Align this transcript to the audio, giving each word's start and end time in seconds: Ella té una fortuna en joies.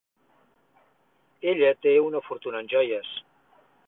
Ella 1.51 1.69
té 1.87 1.93
una 2.07 2.23
fortuna 2.31 2.63
en 2.65 2.73
joies. 2.73 3.13